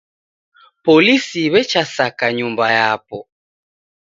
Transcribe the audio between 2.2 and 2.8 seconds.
nyumba